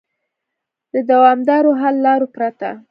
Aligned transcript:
د 0.93 0.95
دوامدارو 1.09 1.71
حل 1.81 1.95
لارو 2.05 2.27
پرته 2.35 2.69